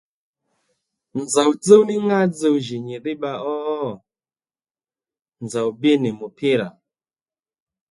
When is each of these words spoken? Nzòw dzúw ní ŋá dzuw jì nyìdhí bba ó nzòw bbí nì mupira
Nzòw 1.21 1.51
dzúw 1.61 1.81
ní 1.89 1.95
ŋá 2.07 2.19
dzuw 2.33 2.55
jì 2.65 2.77
nyìdhí 2.85 3.13
bba 3.17 3.31
ó 3.53 3.55
nzòw 5.43 5.69
bbí 5.77 5.91
nì 6.01 6.09
mupira 6.19 6.67